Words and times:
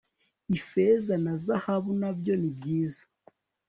ifeza 0.57 1.13
na 1.23 1.33
zahabu 1.45 1.91
nabyo 2.01 2.33
nibyiza 2.41 3.03